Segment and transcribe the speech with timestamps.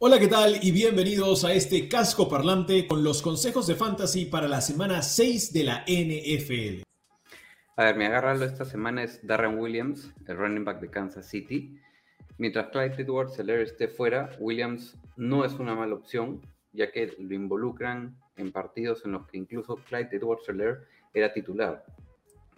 [0.00, 0.60] Hola, ¿qué tal?
[0.62, 5.52] Y bienvenidos a este casco parlante con los consejos de fantasy para la semana 6
[5.52, 6.82] de la NFL.
[7.76, 11.80] A ver, mi agárralo esta semana es Darren Williams, el running back de Kansas City.
[12.36, 16.42] Mientras Clyde Edwards Helaire esté fuera, Williams no es una mala opción,
[16.72, 20.78] ya que lo involucran en partidos en los que incluso Clyde Edwards Helaire
[21.12, 21.84] era titular.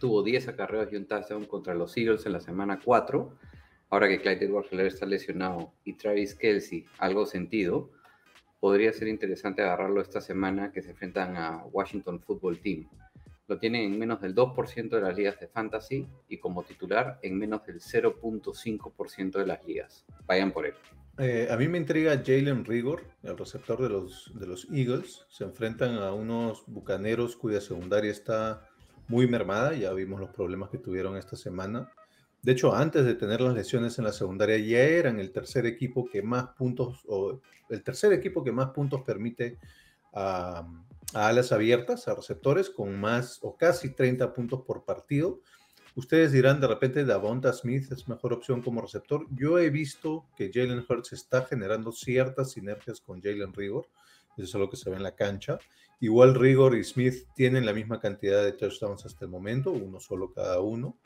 [0.00, 3.30] Tuvo 10 acarreos y un touchdown contra los Eagles en la semana 4.
[3.90, 7.90] Ahora que Clyde Edwards está lesionado y Travis Kelsey algo sentido,
[8.58, 12.88] podría ser interesante agarrarlo esta semana que se enfrentan a Washington Football Team.
[13.46, 17.38] Lo tienen en menos del 2% de las ligas de fantasy y como titular en
[17.38, 20.04] menos del 0.5% de las ligas.
[20.26, 20.74] Vayan por él.
[21.18, 25.26] Eh, a mí me intriga Jalen Rigor, el receptor de los, de los Eagles.
[25.28, 28.68] Se enfrentan a unos bucaneros cuya secundaria está
[29.06, 29.74] muy mermada.
[29.74, 31.92] Ya vimos los problemas que tuvieron esta semana.
[32.46, 36.08] De hecho, antes de tener las lesiones en la secundaria, ya eran el tercer equipo
[36.08, 39.58] que más puntos, o el tercer equipo que más puntos permite
[40.12, 40.64] a,
[41.12, 45.40] a alas abiertas, a receptores, con más o casi 30 puntos por partido.
[45.96, 49.26] Ustedes dirán de repente Davonta Smith es mejor opción como receptor.
[49.32, 53.88] Yo he visto que Jalen Hurts está generando ciertas sinergias con Jalen Rigor.
[54.36, 55.58] Eso es lo que se ve en la cancha.
[55.98, 60.32] Igual Rigor y Smith tienen la misma cantidad de touchdowns hasta el momento, uno solo
[60.32, 60.96] cada uno.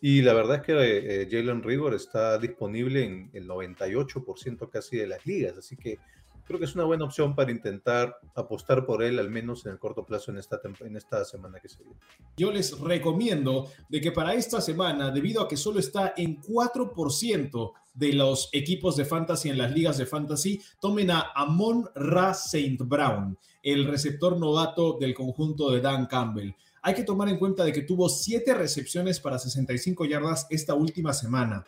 [0.00, 5.06] Y la verdad es que eh, Jalen Rigor está disponible en el 98% casi de
[5.06, 5.56] las ligas.
[5.56, 5.98] Así que
[6.46, 9.78] creo que es una buena opción para intentar apostar por él, al menos en el
[9.78, 11.98] corto plazo, en esta, en esta semana que se viene.
[12.36, 17.72] Yo les recomiendo de que para esta semana, debido a que solo está en 4%
[17.94, 22.78] de los equipos de fantasy en las ligas de fantasy, tomen a Amon Ra St.
[22.84, 26.52] Brown, el receptor novato del conjunto de Dan Campbell.
[26.86, 31.14] Hay que tomar en cuenta de que tuvo 7 recepciones para 65 yardas esta última
[31.14, 31.64] semana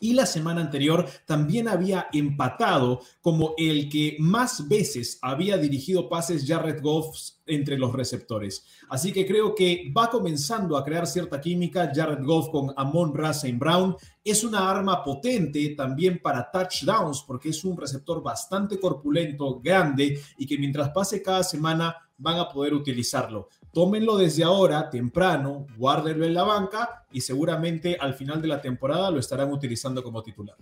[0.00, 6.44] y la semana anterior también había empatado como el que más veces había dirigido pases
[6.46, 7.16] Jared Goff
[7.46, 8.64] entre los receptores.
[8.88, 13.58] Así que creo que va comenzando a crear cierta química Jared Goff con Amon Rasen
[13.58, 13.94] Brown.
[14.24, 20.46] Es una arma potente también para touchdowns porque es un receptor bastante corpulento, grande y
[20.46, 23.48] que mientras pase cada semana van a poder utilizarlo.
[23.72, 29.10] Tómenlo desde ahora, temprano, guárdenlo en la banca y seguramente al final de la temporada
[29.10, 30.56] lo estarán utilizando como titular.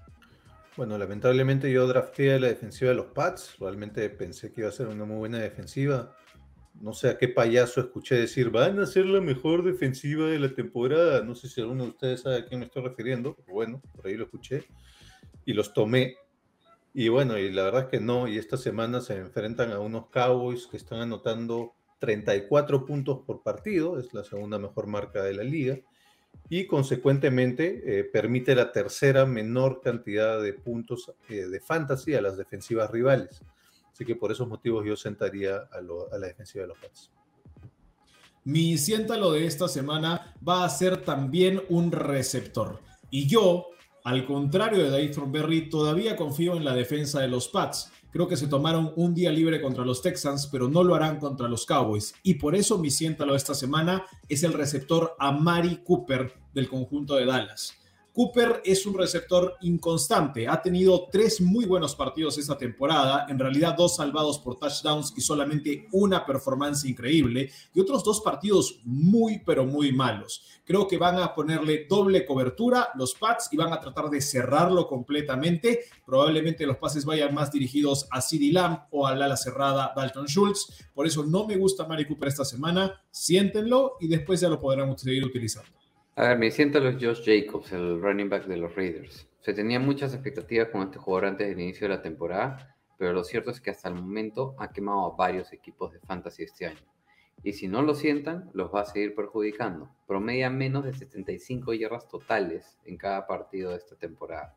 [0.77, 3.57] Bueno, lamentablemente yo drafté la defensiva de los Pats.
[3.59, 6.15] Realmente pensé que iba a ser una muy buena defensiva.
[6.81, 10.55] No sé a qué payaso escuché decir, van a ser la mejor defensiva de la
[10.55, 11.25] temporada.
[11.25, 14.07] No sé si alguno de ustedes sabe a quién me estoy refiriendo, pero bueno, por
[14.07, 14.69] ahí lo escuché.
[15.45, 16.15] Y los tomé.
[17.01, 18.27] Y bueno, y la verdad es que no.
[18.27, 24.01] Y esta semana se enfrentan a unos Cowboys que están anotando 34 puntos por partido,
[24.01, 25.79] es la segunda mejor marca de la liga,
[26.49, 32.37] y consecuentemente eh, permite la tercera menor cantidad de puntos eh, de fantasy a las
[32.37, 33.43] defensivas rivales.
[33.93, 37.13] Así que por esos motivos yo sentaría a, la defensiva de los Pats.
[38.43, 42.81] Mi siéntalo de esta semana va a ser también un receptor.
[43.09, 43.69] Y yo,
[44.09, 47.93] al contrario de Dave Thornberry, todavía confío en la defensa de los Pats.
[48.11, 51.47] Creo que se tomaron un día libre contra los Texans, pero no lo harán contra
[51.47, 52.15] los Cowboys.
[52.23, 57.27] Y por eso mi siéntalo esta semana es el receptor Amari Cooper del conjunto de
[57.27, 57.78] Dallas.
[58.19, 60.49] Cooper es un receptor inconstante.
[60.49, 65.21] Ha tenido tres muy buenos partidos esta temporada, en realidad dos salvados por touchdowns y
[65.21, 70.43] solamente una performance increíble, y otros dos partidos muy, pero muy malos.
[70.65, 74.89] Creo que van a ponerle doble cobertura los Pats y van a tratar de cerrarlo
[74.89, 75.85] completamente.
[76.05, 80.89] Probablemente los pases vayan más dirigidos a CeeDee Lamb o al ala cerrada Dalton Schultz.
[80.93, 83.01] Por eso no me gusta Mari Cooper esta semana.
[83.13, 85.78] Siéntenlo y después ya lo podrán seguir utilizando.
[86.19, 89.29] A ver, me siento los Josh Jacobs, el running back de los Raiders.
[89.39, 93.23] Se tenían muchas expectativas con este jugador antes del inicio de la temporada, pero lo
[93.23, 96.81] cierto es que hasta el momento ha quemado a varios equipos de fantasy este año.
[97.45, 99.95] Y si no lo sientan, los va a seguir perjudicando.
[100.09, 104.57] Promedia menos de 75 yardas totales en cada partido de esta temporada.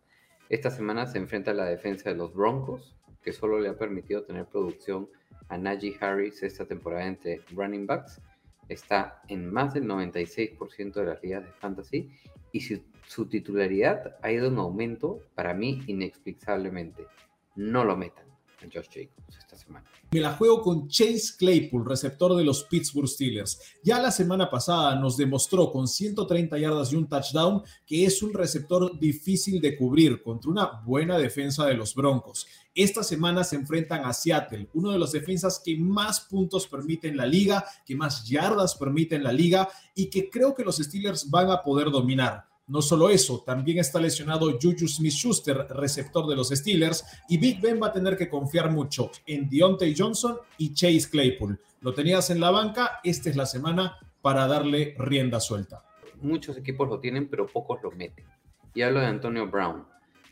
[0.50, 4.24] Esta semana se enfrenta a la defensa de los Broncos, que solo le ha permitido
[4.24, 5.10] tener producción
[5.48, 8.20] a Najee Harris esta temporada entre running backs
[8.74, 12.10] está en más del 96% de las ligas de fantasy
[12.52, 17.06] y su, titularidad ha ido en aumento para mí inexplicablemente.
[17.56, 18.32] No lo metan.
[18.70, 19.86] Josh Jacobs esta semana.
[20.12, 23.60] Me la juego con Chase Claypool, receptor de los Pittsburgh Steelers.
[23.84, 28.34] Ya la semana pasada nos demostró con 130 yardas y un touchdown que es un
[28.34, 32.46] receptor difícil de cubrir contra una buena defensa de los Broncos.
[32.74, 37.18] Esta semana se enfrentan a Seattle, uno de los defensas que más puntos permite en
[37.18, 41.30] la liga, que más yardas permite en la liga y que creo que los Steelers
[41.30, 42.46] van a poder dominar.
[42.68, 47.82] No solo eso, también está lesionado Juju Smith-Schuster, receptor de los Steelers, y Big Ben
[47.84, 51.60] va a tener que confiar mucho en Deontay Johnson y Chase Claypool.
[51.82, 55.84] Lo tenías en la banca, esta es la semana para darle rienda suelta.
[56.22, 58.26] Muchos equipos lo tienen, pero pocos lo meten.
[58.74, 59.91] Y hablo de Antonio Brown.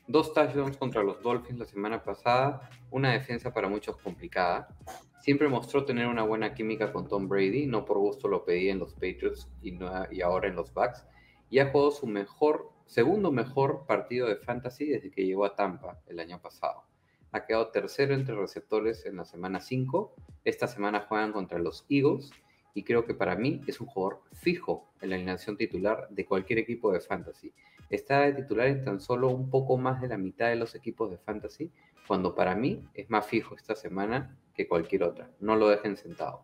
[0.10, 4.76] Dos touchdowns contra los Dolphins la semana pasada, una defensa para muchos complicada.
[5.22, 8.80] Siempre mostró tener una buena química con Tom Brady, no por gusto lo pedí en
[8.80, 11.06] los Patriots y, no, y ahora en los Bucks
[11.52, 16.00] y ha jugado su mejor, segundo mejor partido de fantasy desde que llegó a Tampa
[16.08, 16.86] el año pasado.
[17.32, 20.16] Ha quedado tercero entre receptores en la semana 5.
[20.44, 22.32] Esta semana juegan contra los Eagles
[22.74, 26.58] y creo que para mí es un jugador fijo en la alineación titular de cualquier
[26.58, 27.54] equipo de fantasy.
[27.90, 31.10] Está de titular en tan solo un poco más de la mitad de los equipos
[31.10, 31.72] de fantasy,
[32.08, 35.30] cuando para mí es más fijo esta semana que cualquier otra.
[35.40, 36.44] No lo dejen sentado.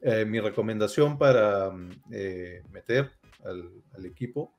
[0.00, 1.70] Eh, mi recomendación para
[2.10, 3.12] eh, meter
[3.44, 4.52] al, equipo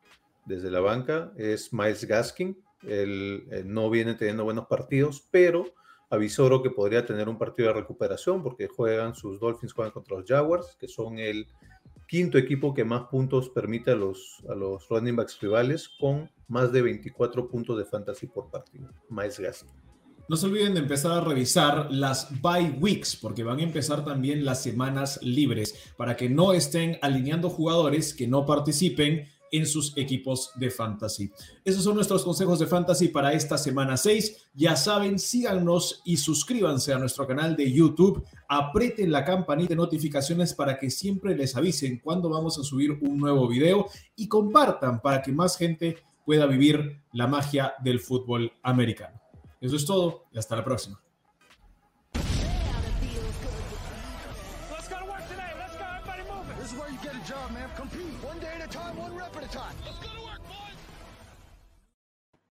[0.45, 2.57] desde la banca es Miles Gaskin.
[2.87, 5.65] Él, eh, no viene teniendo buenos partidos, pero
[6.09, 10.25] avisoro que podría tener un partido de recuperación porque juegan, sus Dolphins juegan contra los
[10.25, 11.47] Jaguars, que son el
[12.07, 16.71] quinto equipo que más puntos permite a los, a los running backs rivales con más
[16.71, 18.89] de 24 puntos de fantasy por partido.
[19.09, 19.69] Miles Gaskin.
[20.29, 24.45] No se olviden de empezar a revisar las bye weeks, porque van a empezar también
[24.45, 30.51] las semanas libres, para que no estén alineando jugadores que no participen en sus equipos
[30.55, 31.31] de fantasy.
[31.63, 34.47] Esos son nuestros consejos de fantasy para esta semana 6.
[34.55, 38.25] Ya saben, síganos y suscríbanse a nuestro canal de YouTube.
[38.49, 43.19] Aprieten la campanita de notificaciones para que siempre les avisen cuando vamos a subir un
[43.19, 43.85] nuevo video
[44.15, 49.21] y compartan para que más gente pueda vivir la magia del fútbol americano.
[49.61, 50.99] Eso es todo y hasta la próxima.
[57.75, 59.75] Compete one day at a time, one rep at a time.
[59.83, 60.52] Let's go to work.